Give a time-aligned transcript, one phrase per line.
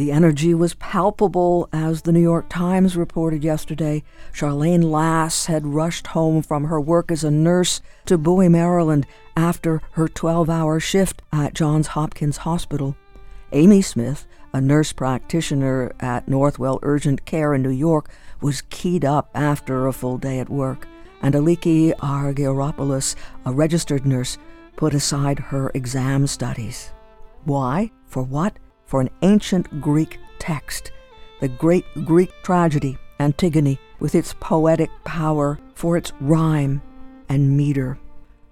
[0.00, 4.02] The energy was palpable, as the New York Times reported yesterday.
[4.32, 9.82] Charlene Lass had rushed home from her work as a nurse to Bowie, Maryland, after
[9.92, 12.96] her 12 hour shift at Johns Hopkins Hospital.
[13.52, 18.08] Amy Smith, a nurse practitioner at Northwell Urgent Care in New York,
[18.40, 20.88] was keyed up after a full day at work,
[21.20, 24.38] and Aliki Argyropoulos, a registered nurse,
[24.76, 26.90] put aside her exam studies.
[27.44, 27.90] Why?
[28.06, 28.56] For what?
[28.90, 30.90] For an ancient Greek text,
[31.40, 36.82] the great Greek tragedy, Antigone, with its poetic power, for its rhyme
[37.28, 38.00] and meter.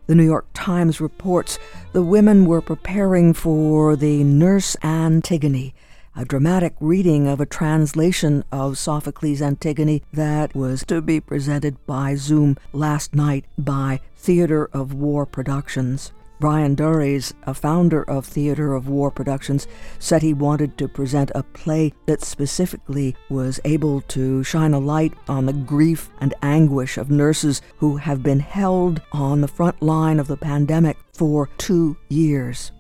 [0.07, 1.59] The New York Times reports
[1.93, 5.75] the women were preparing for the Nurse Antigone,
[6.15, 12.15] a dramatic reading of a translation of Sophocles' Antigone that was to be presented by
[12.15, 16.13] Zoom last night by Theater of War Productions.
[16.41, 19.67] Bryan Doerries, a founder of Theater of War Productions,
[19.99, 25.15] said he wanted to present a play that specifically was able to shine a light
[25.29, 30.21] on the grief and anguish of nurses who have been held on the front line
[30.21, 32.71] of the pandemic for two years.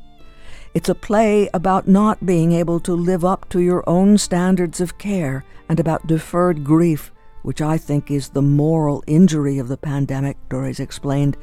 [0.74, 4.98] It's a play about not being able to live up to your own standards of
[4.98, 7.10] care and about deferred grief,
[7.42, 11.36] which I think is the moral injury of the pandemic, Doerries explained.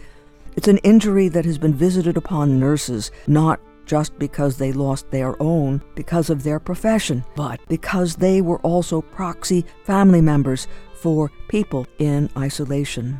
[0.55, 5.41] It's an injury that has been visited upon nurses, not just because they lost their
[5.41, 11.85] own because of their profession, but because they were also proxy family members for people
[11.99, 13.19] in isolation.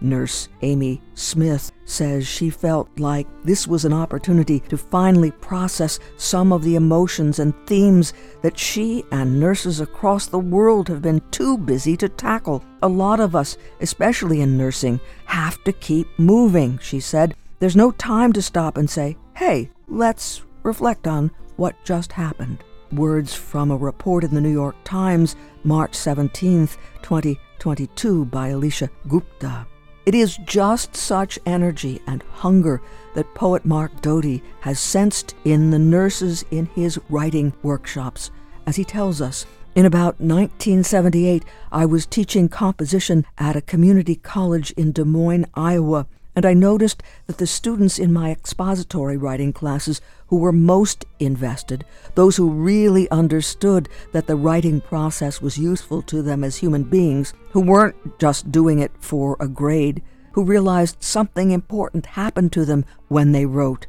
[0.00, 6.52] Nurse Amy Smith says she felt like this was an opportunity to finally process some
[6.52, 11.56] of the emotions and themes that she and nurses across the world have been too
[11.56, 12.64] busy to tackle.
[12.82, 17.34] A lot of us, especially in nursing, have to keep moving, she said.
[17.58, 22.62] There's no time to stop and say, hey, let's reflect on what just happened.
[22.92, 26.68] Words from a report in the New York Times, March 17,
[27.02, 29.66] 2022, by Alicia Gupta.
[30.06, 32.82] It is just such energy and hunger
[33.14, 38.30] that poet Mark Doty has sensed in the nurses in his writing workshops.
[38.66, 41.42] As he tells us, in about 1978,
[41.72, 46.06] I was teaching composition at a community college in Des Moines, Iowa,
[46.36, 51.84] and I noticed that the students in my expository writing classes who were most invested,
[52.14, 57.34] those who really understood that the writing process was useful to them as human beings,
[57.50, 60.02] who weren't just doing it for a grade,
[60.32, 63.86] who realized something important happened to them when they wrote.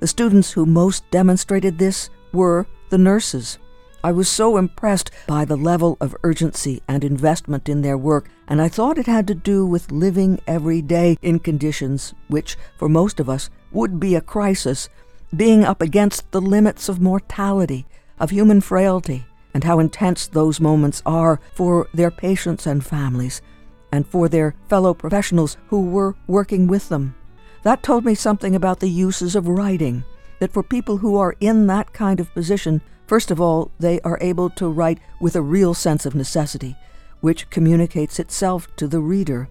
[0.00, 3.58] The students who most demonstrated this were the nurses.
[4.06, 8.62] I was so impressed by the level of urgency and investment in their work, and
[8.62, 13.18] I thought it had to do with living every day in conditions which, for most
[13.18, 14.88] of us, would be a crisis,
[15.34, 17.84] being up against the limits of mortality,
[18.20, 23.42] of human frailty, and how intense those moments are for their patients and families,
[23.90, 27.16] and for their fellow professionals who were working with them.
[27.64, 30.04] That told me something about the uses of writing,
[30.38, 34.18] that for people who are in that kind of position, First of all, they are
[34.20, 36.76] able to write with a real sense of necessity,
[37.20, 39.48] which communicates itself to the reader.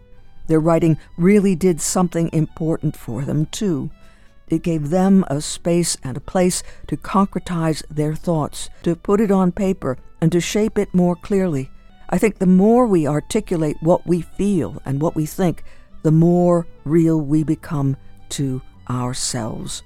[0.47, 3.89] Their writing really did something important for them, too.
[4.47, 9.31] It gave them a space and a place to concretize their thoughts, to put it
[9.31, 11.71] on paper, and to shape it more clearly.
[12.09, 15.63] I think the more we articulate what we feel and what we think,
[16.03, 17.97] the more real we become
[18.29, 19.81] to ourselves.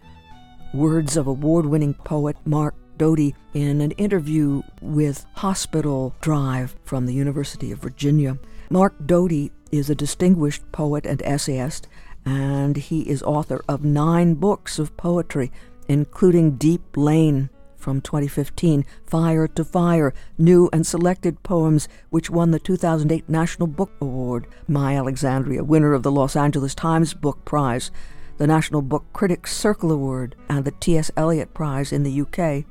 [0.74, 7.14] Words of award winning poet Mark Doty in an interview with Hospital Drive from the
[7.14, 8.38] University of Virginia.
[8.70, 11.88] Mark Doty is a distinguished poet and essayist,
[12.26, 15.52] and he is author of nine books of poetry,
[15.88, 22.60] including Deep Lane from 2015, Fire to Fire, new and selected poems which won the
[22.60, 27.92] 2008 National Book Award, My Alexandria, winner of the Los Angeles Times Book Prize,
[28.38, 31.10] the National Book Critics Circle Award, and the T.S.
[31.16, 32.66] Eliot Prize in the UK.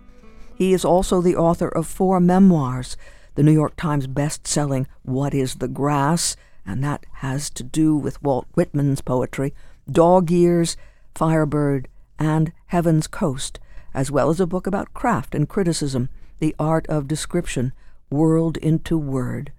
[0.59, 2.97] He is also the author of four memoirs
[3.37, 6.35] the New York Times best-selling What is the Grass,
[6.67, 9.55] and that has to do with Walt Whitman's poetry,
[9.89, 10.77] Dog Years,
[11.15, 11.87] Firebird,
[12.19, 13.61] and Heaven's Coast,
[13.95, 16.09] as well as a book about craft and criticism,
[16.41, 17.73] The Art of Description,
[18.11, 19.53] World into Word.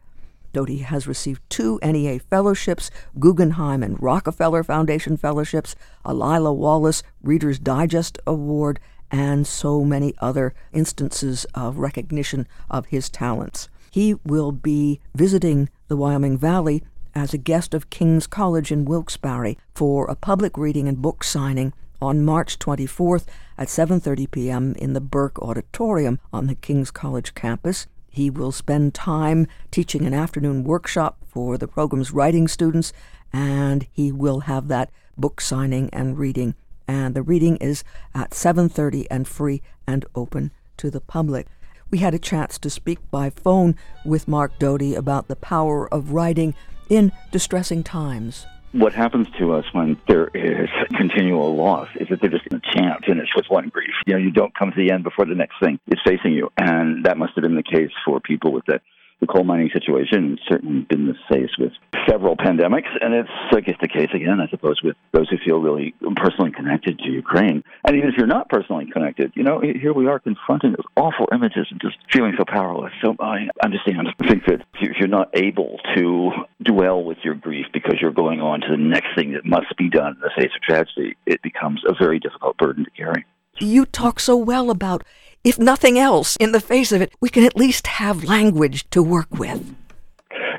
[0.52, 7.60] Doty has received two NEA fellowships, Guggenheim and Rockefeller Foundation fellowships, a Lila Wallace Reader's
[7.60, 8.82] Digest Award,
[9.12, 13.70] and so many other instances of recognition of his talents.
[13.92, 16.84] He will be visiting the Wyoming Valley
[17.16, 21.74] as a guest of King's College in Wilkes-Barre for a public reading and book signing
[22.02, 23.26] on March 24th
[23.58, 24.76] at 7:30 p.m.
[24.76, 27.88] in the Burke Auditorium on the King's College campus.
[28.10, 32.94] He will spend time teaching an afternoon workshop for the program's writing students
[33.32, 36.56] and he will have that book signing and reading
[36.90, 37.84] and the reading is
[38.16, 41.46] at 7:30 and free and open to the public.
[41.92, 46.14] We had a chance to speak by phone with Mark Doty about the power of
[46.14, 46.56] writing
[46.90, 48.48] in distressing times.
[48.72, 53.06] What happens to us when there is continual loss is that they're just a chance
[53.06, 53.94] finish with one grief.
[54.08, 56.50] You know, you don't come to the end before the next thing is facing you.
[56.58, 58.80] And that must have been the case for people with the
[59.20, 60.34] the coal mining situation.
[60.34, 61.74] It's certainly been the case with
[62.08, 65.60] several pandemics, and it's, I guess, the case again, I suppose, with those who feel
[65.60, 67.64] really personally connected to Ukraine.
[67.86, 71.28] And even if you're not personally connected, you know, here we are confronting those awful
[71.34, 72.94] images and just feeling so powerless.
[73.04, 74.08] So I understand.
[74.20, 76.32] I think that if you're not able to
[76.64, 79.90] dwell with your grief because you're going on to the next thing that must be
[79.90, 83.26] done in the face of tragedy, it becomes a very difficult burden to carry.
[83.60, 85.04] You talk so well about
[85.44, 89.02] if nothing else, in the face of it, we can at least have language to
[89.02, 89.76] work with.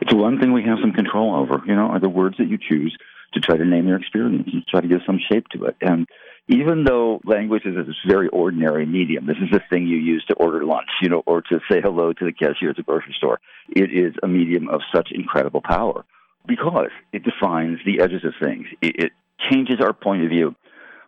[0.00, 2.58] It's one thing we have some control over, you know, are the words that you
[2.58, 2.96] choose
[3.34, 5.76] to try to name your experience and try to give some shape to it.
[5.80, 6.06] And
[6.48, 10.34] even though language is a very ordinary medium, this is the thing you use to
[10.34, 13.40] order lunch, you know, or to say hello to the cashier at the grocery store.
[13.68, 16.04] It is a medium of such incredible power
[16.46, 18.66] because it defines the edges of things.
[18.82, 19.12] It, it
[19.50, 20.56] changes our point of view.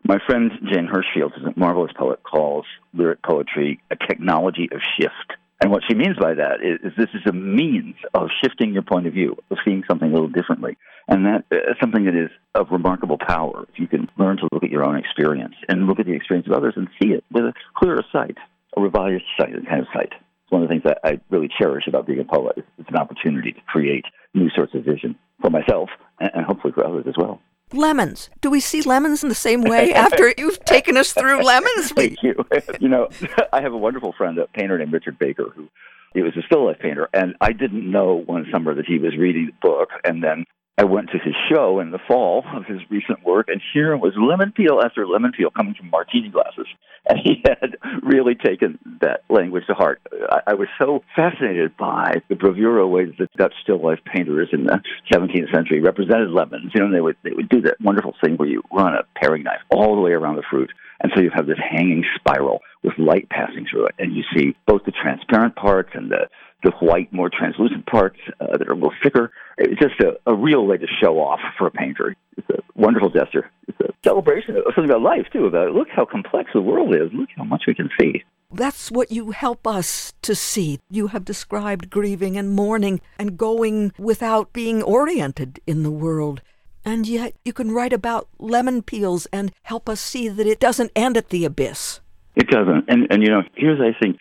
[0.05, 5.39] My friend Jane Hirshfield, who's a marvelous poet, calls lyric poetry a technology of shift.
[5.63, 8.83] And what she means by that is, is, this is a means of shifting your
[8.83, 10.77] point of view, of seeing something a little differently.
[11.07, 13.65] And that is uh, something that is of remarkable power.
[13.73, 16.49] If you can learn to look at your own experience and look at the experience
[16.49, 18.37] of others and see it with a clearer sight,
[18.77, 20.11] a revised sight, a kind of sight.
[20.11, 22.57] It's one of the things that I really cherish about being a poet.
[22.77, 24.05] It's an opportunity to create
[24.35, 27.41] new sorts of vision for myself and hopefully for others as well
[27.75, 28.31] lemons.
[28.41, 31.93] Do we see lemons in the same way after you've taken us through lemons?
[31.93, 32.45] Thank you.
[32.81, 33.09] You know,
[33.53, 35.69] I have a wonderful friend, a painter named Richard Baker, who
[36.15, 39.17] he was a still life painter, and I didn't know one summer that he was
[39.17, 40.45] reading the book, and then
[40.79, 44.15] I went to his show in the fall of his recent work, and here was
[44.17, 46.67] lemon peel after lemon peel coming from martini glasses.
[47.05, 50.01] And he had really taken that language to heart.
[50.31, 54.67] I, I was so fascinated by the bravura ways that Dutch still life painters in
[54.67, 54.81] the
[55.13, 56.71] 17th century represented lemons.
[56.73, 59.43] You know, they would they would do that wonderful thing where you run a paring
[59.43, 60.71] knife all the way around the fruit,
[61.01, 64.55] and so you have this hanging spiral with light passing through it, and you see
[64.69, 66.29] both the transparent parts and the
[66.63, 69.33] the white, more translucent parts uh, that are a little thicker.
[69.59, 72.17] It's just a, a real way to show off for a painter.
[72.37, 73.51] It's a wonderful gesture.
[73.69, 77.11] It's a celebration of something about life, too, about look how complex the world is.
[77.13, 78.23] Look how much we can see.
[78.53, 80.79] That's what you help us to see.
[80.91, 86.43] You have described grieving and mourning and going without being oriented in the world.
[86.85, 90.93] And yet you can write about lemon peels and help us see that it doesn't
[90.95, 92.01] end at the abyss.
[92.35, 92.85] It doesn't.
[92.89, 94.19] And, and you know, here's, I think,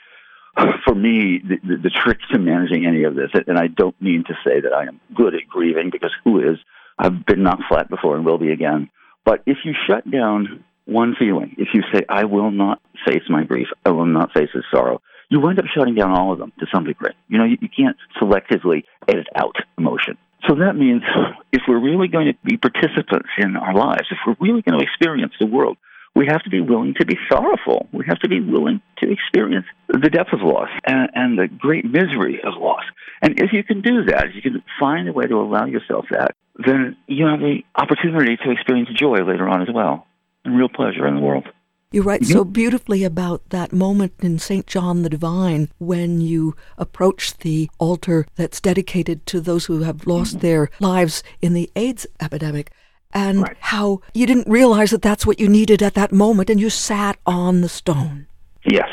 [0.85, 4.23] for me, the, the, the trick to managing any of this, and I don't mean
[4.27, 6.57] to say that I am good at grieving because who is?
[6.97, 8.89] I've been knocked flat before and will be again.
[9.25, 13.43] But if you shut down one feeling, if you say, I will not face my
[13.43, 16.51] grief, I will not face this sorrow, you wind up shutting down all of them
[16.59, 17.13] to some degree.
[17.29, 20.17] You know, you, you can't selectively edit out emotion.
[20.47, 21.03] So that means
[21.53, 24.83] if we're really going to be participants in our lives, if we're really going to
[24.83, 25.77] experience the world,
[26.15, 27.87] we have to be willing to be sorrowful.
[27.93, 31.85] We have to be willing to experience the depth of loss and, and, the great
[31.85, 32.83] misery of loss.
[33.21, 36.05] And if you can do that, if you can find a way to allow yourself
[36.11, 40.05] that, then you have the opportunity to experience joy later on as well
[40.43, 41.47] and real pleasure in the world.
[41.91, 42.33] You write mm-hmm.
[42.33, 44.65] so beautifully about that moment in St.
[44.65, 50.37] John the Divine when you approach the altar that's dedicated to those who have lost
[50.37, 50.47] mm-hmm.
[50.47, 52.71] their lives in the AIDS epidemic
[53.13, 53.57] and right.
[53.59, 57.17] how you didn't realize that that's what you needed at that moment and you sat
[57.25, 58.27] on the stone.
[58.65, 58.89] Yes.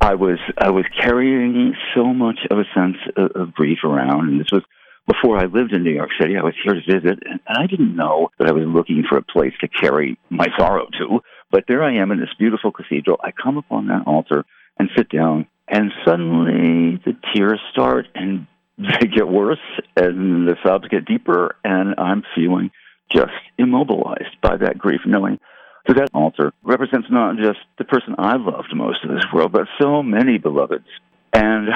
[0.00, 4.40] I was I was carrying so much of a sense of, of grief around and
[4.40, 4.62] this was
[5.06, 6.36] before I lived in New York City.
[6.36, 9.18] I was here to visit and, and I didn't know that I was looking for
[9.18, 11.20] a place to carry my sorrow to.
[11.50, 13.18] But there I am in this beautiful cathedral.
[13.22, 14.44] I come upon that altar
[14.78, 18.46] and sit down and suddenly the tears start and
[18.78, 19.58] they get worse
[19.96, 22.70] and the sobs get deeper and I'm feeling
[23.10, 25.38] just immobilized by that grief, knowing
[25.86, 29.66] that that altar represents not just the person I loved most in this world, but
[29.80, 30.88] so many beloveds.
[31.32, 31.68] And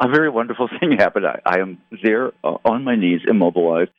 [0.00, 1.26] a very wonderful thing happened.
[1.26, 3.90] I, I am there uh, on my knees, immobilized,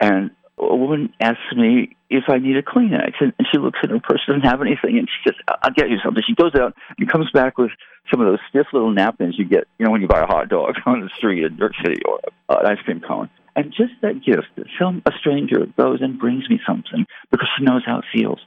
[0.00, 3.90] and a woman asks me if I need a Kleenex, and, and she looks at
[3.90, 6.74] her purse, doesn't have anything, and she says, "I'll get you something." She goes out
[6.98, 7.70] and comes back with
[8.10, 10.48] some of those stiff little napkins you get, you know, when you buy a hot
[10.48, 13.30] dog on the street in New York City, or an ice cream cone.
[13.54, 17.64] And just that gift that some a stranger goes and brings me something because she
[17.64, 18.40] knows how it feels,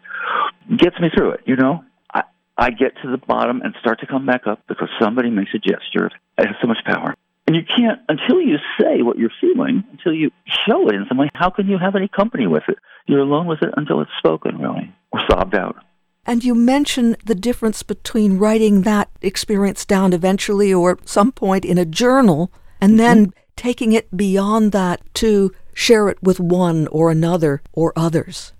[0.75, 1.83] gets me through it, you know?
[2.13, 2.23] I,
[2.57, 5.59] I get to the bottom and start to come back up because somebody makes a
[5.59, 6.09] gesture.
[6.37, 7.13] It has so much power.
[7.47, 10.31] And you can't, until you say what you're feeling, until you
[10.67, 12.77] show it in some way, how can you have any company with it?
[13.05, 15.75] You're alone with it until it's spoken, really, or sobbed out.
[16.25, 21.65] And you mention the difference between writing that experience down eventually or at some point
[21.65, 22.97] in a journal and mm-hmm.
[22.97, 28.53] then taking it beyond that to share it with one or another or others.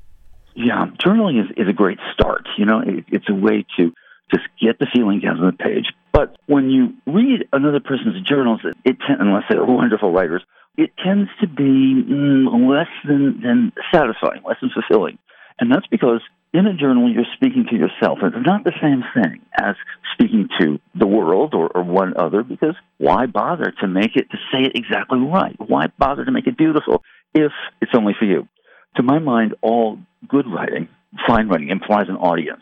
[0.56, 2.48] Yeah, journaling is, is a great start.
[2.58, 3.94] You know, it, it's a way to
[4.32, 5.86] just get the feeling down on the page.
[6.12, 10.44] But when you read another person's journals, it, it unless they're wonderful writers,
[10.78, 15.18] it tends to be mm, less than, than satisfying, less than fulfilling.
[15.60, 16.22] And that's because
[16.54, 18.20] in a journal, you're speaking to yourself.
[18.24, 19.76] It's not the same thing as
[20.14, 24.38] speaking to the world or, or one other because why bother to make it, to
[24.52, 25.56] say it exactly right?
[25.60, 28.48] Why bother to make it beautiful if it's only for you?
[28.96, 30.88] To my mind, all good writing,
[31.28, 32.62] fine writing, implies an audience.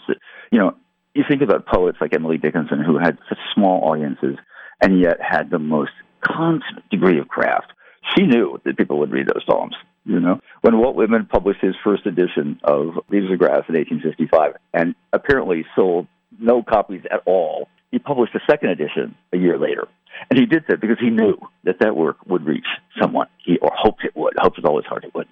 [0.52, 0.76] You know,
[1.14, 4.38] you think about poets like Emily Dickinson who had such small audiences
[4.82, 5.92] and yet had the most
[6.26, 7.72] consummate degree of craft.
[8.16, 9.76] She knew that people would read those poems.
[10.06, 14.56] You know, when Walt Whitman published his first edition of Leaves of Grass in 1855,
[14.74, 16.08] and apparently sold
[16.40, 19.88] no copies at all, he published a second edition a year later.
[20.30, 22.66] And he did that because he knew that that work would reach
[23.00, 25.28] someone, he, or hoped it would, hoped with all his heart it would.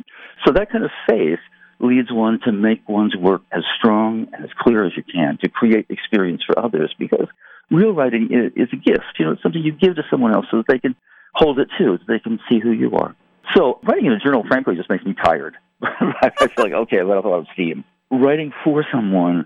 [0.46, 1.40] So that kind of faith
[1.80, 5.50] leads one to make one's work as strong and as clear as you can, to
[5.50, 7.28] create experience for others, because
[7.70, 9.18] real writing is, a gift.
[9.18, 10.96] You know, it's something you give to someone else so that they can
[11.34, 13.16] hold it too, so they can see who you are.
[13.56, 15.56] So writing in a journal, frankly, just makes me tired.
[15.82, 17.84] I feel like, okay, I let off a lot of steam.
[18.12, 19.46] Writing for someone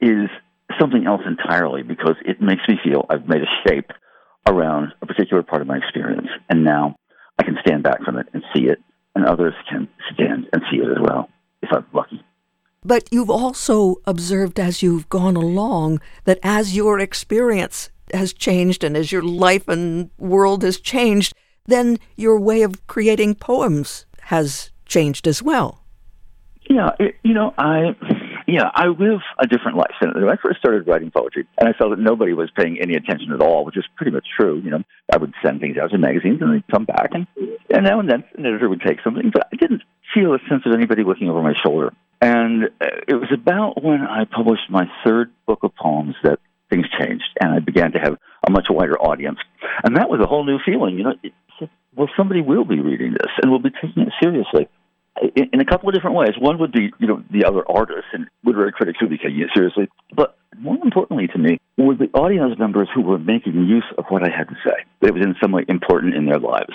[0.00, 0.28] is
[0.80, 3.90] something else entirely because it makes me feel I've made a shape
[4.46, 6.28] around a particular part of my experience.
[6.48, 6.96] And now
[7.38, 8.78] I can stand back from it and see it,
[9.14, 11.28] and others can stand and see it as well,
[11.62, 12.22] if I'm lucky.
[12.84, 18.96] But you've also observed as you've gone along that as your experience has changed and
[18.96, 21.34] as your life and world has changed,
[21.66, 25.80] then your way of creating poems has changed as well.
[26.68, 27.94] Yeah, it, you know, I
[28.46, 29.94] yeah, I live a different life.
[30.00, 32.94] And when I first started writing poetry, and I saw that nobody was paying any
[32.94, 34.60] attention at all, which is pretty much true.
[34.62, 37.26] You know, I would send things out to magazines, and they'd come back, and
[37.70, 39.82] and now and then an editor would take something, but I didn't
[40.14, 41.92] feel a sense of anybody looking over my shoulder.
[42.20, 46.38] And uh, it was about when I published my third book of poems that
[46.70, 48.16] things changed, and I began to have
[48.46, 49.38] a much wider audience,
[49.82, 50.96] and that was a whole new feeling.
[50.98, 51.14] You know,
[51.96, 54.68] well, somebody will be reading this and will be taking it seriously
[55.36, 56.32] in, in a couple of different ways.
[56.38, 59.40] One would be, you know, the other artists and literary critics who would be taking
[59.40, 59.88] it seriously.
[60.14, 64.22] But more importantly to me were the audience members who were making use of what
[64.22, 66.72] I had to say, it was in some way important in their lives.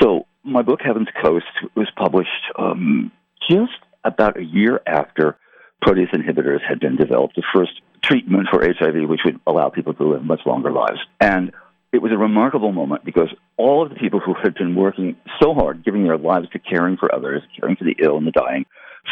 [0.00, 3.12] So my book, Heaven's Coast, was published um,
[3.48, 3.72] just
[4.04, 5.38] about a year after
[5.82, 7.72] protease inhibitors had been developed, the first
[8.02, 11.00] treatment for HIV, which would allow people to live much longer lives.
[11.20, 11.52] And
[11.94, 15.54] it was a remarkable moment because all of the people who had been working so
[15.54, 18.66] hard, giving their lives to caring for others, caring for the ill and the dying,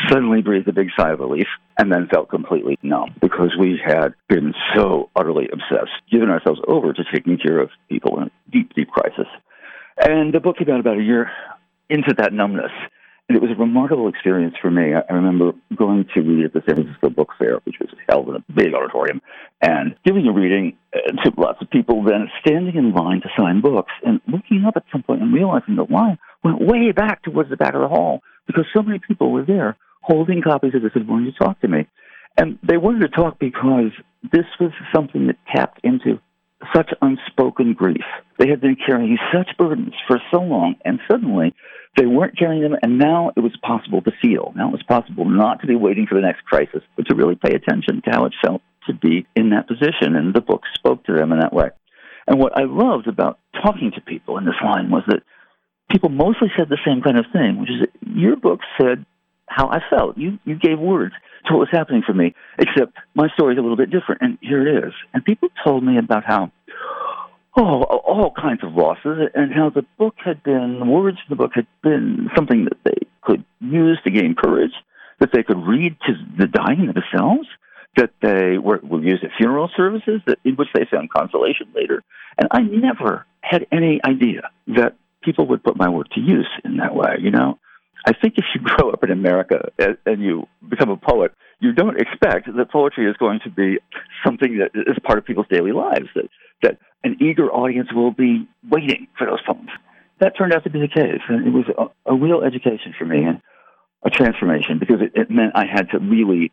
[0.09, 1.47] suddenly breathed a big sigh of relief
[1.79, 6.93] and then felt completely numb because we had been so utterly obsessed, given ourselves over
[6.93, 9.29] to taking care of people in a deep, deep crisis.
[9.97, 11.31] And the book came out about a year
[11.89, 12.73] into that numbness.
[13.35, 14.95] It was a remarkable experience for me.
[14.95, 18.37] I remember going to read at the San Francisco Book Fair, which was held in
[18.37, 19.21] a big auditorium,
[19.61, 23.61] and giving a reading uh, to lots of people, then standing in line to sign
[23.61, 27.51] books, and looking up at some point and realizing the line went way back towards
[27.51, 30.93] the back of the hall because so many people were there holding copies of this
[30.95, 31.87] and wanting to talk to me.
[32.37, 33.93] And they wanted to talk because
[34.33, 36.19] this was something that tapped into
[36.75, 38.05] such unspoken grief.
[38.39, 41.55] They had been carrying such burdens for so long, and suddenly
[41.97, 44.53] they weren't carrying them, and now it was possible to feel.
[44.57, 47.35] Now it was possible not to be waiting for the next crisis, but to really
[47.37, 50.17] pay attention to how it felt to be in that position.
[50.17, 51.71] And the book spoke to them in that way.
[52.27, 55.23] And what I loved about talking to people in this line was that
[55.91, 59.05] people mostly said the same kind of thing, which is that your book said
[59.55, 60.17] how I felt.
[60.17, 61.15] You you gave words
[61.47, 64.39] to what was happening for me, except my story is a little bit different, and
[64.41, 64.93] here it is.
[65.13, 66.51] And people told me about how
[67.57, 71.37] oh, all kinds of losses, and how the book had been, the words in the
[71.37, 74.73] book had been something that they could use to gain courage,
[75.21, 77.47] that they could read to the dying themselves,
[77.97, 82.03] that they were, were used at funeral services, that, in which they found consolation later.
[82.39, 86.79] And I never had any idea that people would put my work to use in
[86.79, 87.59] that way, you know?
[88.05, 92.01] I think if you grow up in America and you become a poet, you don't
[92.01, 93.79] expect that poetry is going to be
[94.25, 96.29] something that is part of people's daily lives, that,
[96.63, 99.71] that an eager audience will be waiting for those poems.
[100.19, 103.05] That turned out to be the case, and it was a, a real education for
[103.05, 103.41] me and
[104.05, 106.53] a transformation because it, it meant I had to really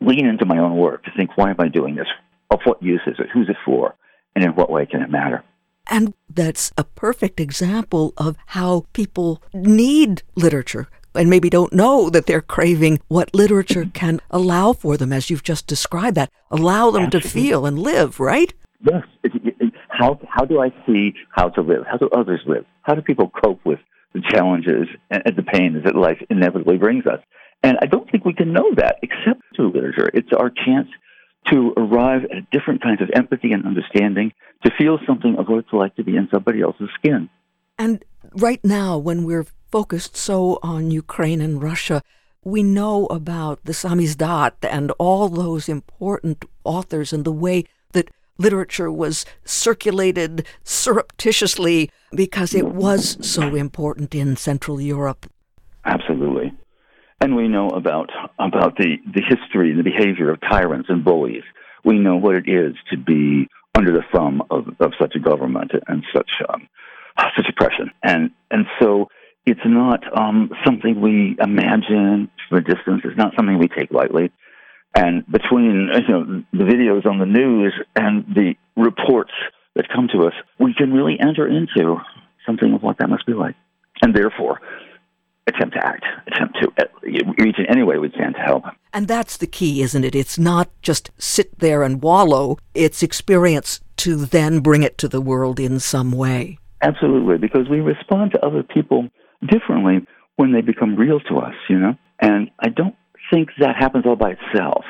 [0.00, 2.06] lean into my own work to think, why am I doing this?
[2.50, 3.26] Of what use is it?
[3.32, 3.94] Who's it for?
[4.34, 5.44] And in what way can it matter?
[5.88, 12.26] And that's a perfect example of how people need literature and maybe don't know that
[12.26, 13.90] they're craving what literature mm-hmm.
[13.90, 17.28] can allow for them, as you've just described that, allow them Absolutely.
[17.28, 18.54] to feel and live, right?
[18.80, 19.02] Yes.
[19.88, 21.84] How, how do I see how to live?
[21.90, 22.64] How do others live?
[22.82, 23.80] How do people cope with
[24.14, 27.18] the challenges and the pains that life inevitably brings us?
[27.64, 30.08] And I don't think we can know that except through literature.
[30.14, 30.86] It's our chance
[31.46, 34.32] to arrive at different kinds of empathy and understanding,
[34.64, 37.28] to feel something of what it's like to be in somebody else's skin.
[37.78, 38.04] And
[38.34, 42.02] right now, when we're focused so on Ukraine and Russia,
[42.44, 48.90] we know about the Samizdat and all those important authors and the way that literature
[48.90, 55.30] was circulated surreptitiously because it was so important in Central Europe.
[55.84, 56.52] Absolutely.
[57.20, 61.42] And we know about about the, the history and the behavior of tyrants and bullies.
[61.84, 65.72] We know what it is to be under the thumb of, of such a government
[65.88, 66.68] and such um,
[67.36, 67.90] such oppression.
[68.02, 69.08] And and so
[69.46, 73.02] it's not um, something we imagine from a distance.
[73.04, 74.30] It's not something we take lightly.
[74.94, 79.32] And between you know the videos on the news and the reports
[79.74, 81.96] that come to us, we can really enter into
[82.46, 83.56] something of what that must be like.
[84.02, 84.60] And therefore,
[85.48, 86.84] attempt to act, attempt to uh,
[87.38, 88.64] reach in any way we can to help.
[88.92, 90.14] And that's the key, isn't it?
[90.14, 95.20] It's not just sit there and wallow, it's experience to then bring it to the
[95.20, 96.58] world in some way.
[96.80, 99.08] Absolutely, because we respond to other people
[99.46, 101.94] differently when they become real to us, you know?
[102.20, 102.94] And I don't
[103.32, 104.84] think that happens all by itself.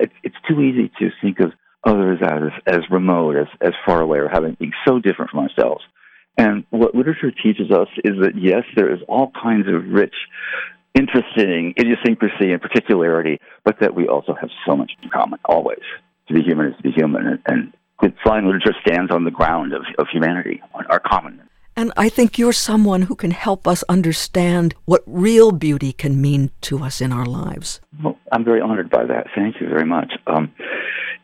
[0.00, 1.52] It's too easy to think of
[1.84, 5.84] others as, as remote, as, as far away, or having being so different from ourselves.
[6.38, 10.14] And what literature teaches us is that yes, there is all kinds of rich,
[10.94, 15.82] interesting idiosyncrasy and particularity, but that we also have so much in common, always.
[16.28, 17.26] To be human is to be human.
[17.26, 21.42] And, and good fine literature stands on the ground of, of humanity, our common.
[21.74, 26.50] And I think you're someone who can help us understand what real beauty can mean
[26.62, 27.80] to us in our lives.
[28.02, 29.26] Well, I'm very honored by that.
[29.34, 30.12] Thank you very much.
[30.26, 30.52] Um,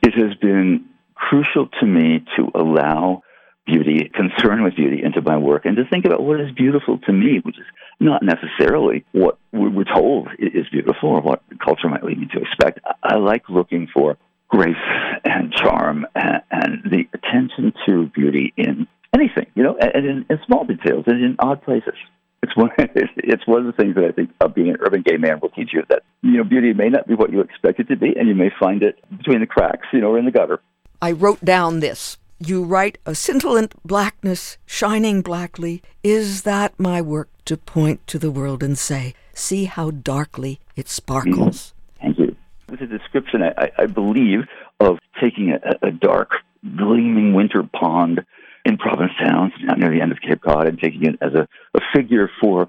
[0.03, 0.85] it has been
[1.17, 3.24] crucial to me to allow
[3.67, 7.13] beauty, concern with beauty into my work, and to think about what is beautiful to
[7.13, 7.65] me, which is
[8.01, 12.81] not necessarily what we're told is beautiful or what culture might lead me to expect.
[13.03, 14.77] I like looking for grace
[15.25, 16.43] and charm and,
[16.85, 21.37] the attention to beauty in anything, you know, and in, in small details and in
[21.39, 21.95] odd places.
[22.43, 25.17] It's one, it's one of the things that I think of being an urban gay
[25.17, 27.89] man will teach you that, you know, beauty may not be what you expect it
[27.89, 30.31] to be, and you may find it between the cracks, you know, or in the
[30.31, 30.61] gutter.
[31.01, 35.83] I wrote down this you write a scintillant blackness shining blackly.
[36.03, 40.89] Is that my work to point to the world and say, see how darkly it
[40.89, 41.73] sparkles?
[42.01, 42.03] Mm-hmm.
[42.03, 42.37] Thank you.
[42.69, 44.41] It's a description, I, I believe,
[44.81, 46.33] of taking a, a, dark,
[46.77, 48.25] gleaming winter pond
[48.65, 52.31] in Provincetown, near the end of Cape Cod, and taking it as a, a figure
[52.41, 52.69] for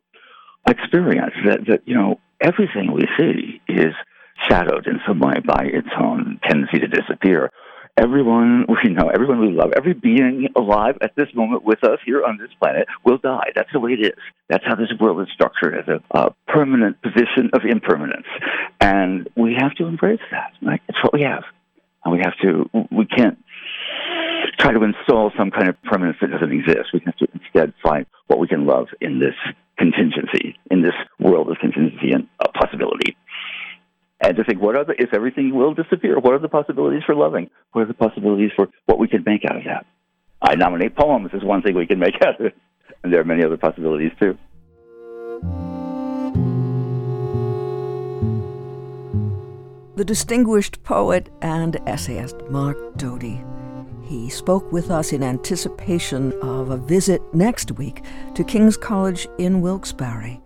[0.67, 3.93] experience that, that, you know, everything we see is
[4.47, 7.51] shadowed in some way by its own tendency to disappear
[7.98, 12.24] everyone we know, everyone we love, every being alive at this moment with us here
[12.24, 13.52] on this planet will die.
[13.56, 14.20] That's the way it is.
[14.50, 18.28] That's how this world is structured as a, a permanent position of impermanence.
[18.80, 20.52] And we have to embrace that.
[20.62, 21.44] Like, it's what we have.
[22.04, 23.40] And we have to, we can't
[24.60, 26.94] try to install some kind of permanence that doesn't exist.
[26.94, 29.34] We have to instead find what we can love in this
[29.78, 33.18] contingency, in this world of contingency and uh, possibility
[34.21, 37.15] and to think, what are the, if everything will disappear, what are the possibilities for
[37.15, 37.49] loving?
[37.73, 39.86] What are the possibilities for what we can make out of that?
[40.41, 42.56] I nominate poems as one thing we can make out of it.
[43.04, 44.38] And there are many other possibilities too.
[49.95, 53.43] The distinguished poet and essayist Mark Doty.
[54.04, 58.04] He spoke with us in anticipation of a visit next week
[58.36, 60.39] to King's College in Wilkes-Barre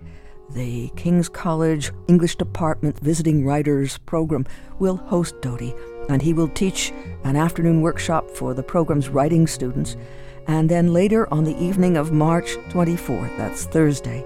[0.51, 4.45] the King's College English Department Visiting Writers Program
[4.79, 5.73] will host Doty,
[6.09, 6.91] and he will teach
[7.23, 9.95] an afternoon workshop for the program's writing students.
[10.47, 14.25] And then later on the evening of March 24th, that's Thursday,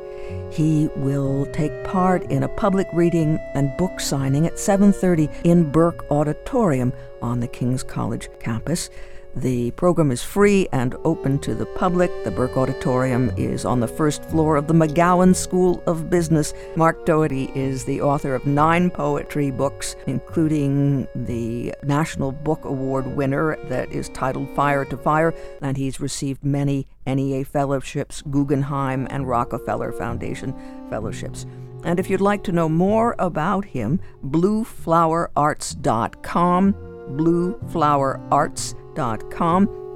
[0.51, 6.05] he will take part in a public reading and book signing at 7:30 in Burke
[6.09, 8.89] Auditorium on the King's College campus.
[9.35, 12.11] The program is free and open to the public.
[12.23, 16.53] The Burke Auditorium is on the first floor of the McGowan School of Business.
[16.75, 23.57] Mark Doty is the author of nine poetry books, including the National Book Award winner
[23.69, 29.91] that is titled Fire to Fire, and he's received many NEA fellowships, Guggenheim, and Rockefeller
[29.93, 30.53] Foundation
[30.91, 31.47] fellowships.
[31.83, 38.82] And if you'd like to know more about him, blueflowerarts.com, blueflowerarts.com.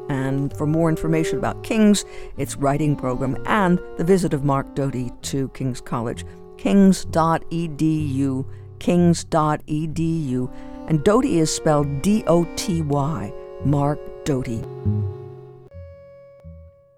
[0.09, 2.05] And for more information about King's,
[2.37, 6.25] its writing program, and the visit of Mark Doty to King's College,
[6.57, 8.45] kings.edu,
[8.79, 10.53] kings.edu.
[10.87, 13.33] And Doty is spelled D O T Y,
[13.65, 14.63] Mark Doty.